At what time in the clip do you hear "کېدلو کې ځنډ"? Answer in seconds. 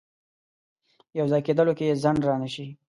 1.47-2.19